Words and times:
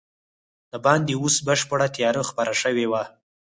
دباندې 0.71 1.13
اوس 1.21 1.35
بشپړه 1.47 1.87
تیاره 1.95 2.21
خپره 2.29 2.53
شوې 2.61 2.85
وه. 2.91 3.03